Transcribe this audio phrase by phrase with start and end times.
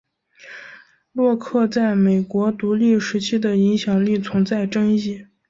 [1.11, 5.27] 洛克在美国独立时期的影响力存在争议。